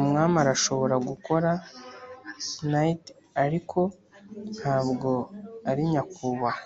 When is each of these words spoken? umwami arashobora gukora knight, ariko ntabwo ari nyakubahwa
umwami 0.00 0.36
arashobora 0.44 0.94
gukora 1.08 1.50
knight, 2.68 3.02
ariko 3.44 3.78
ntabwo 4.58 5.10
ari 5.70 5.82
nyakubahwa 5.92 6.62